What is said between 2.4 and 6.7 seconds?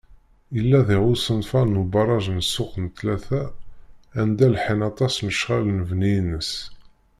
Ssuq n Ttlata, anda lḥan aṭas lecɣal n lebni-ines.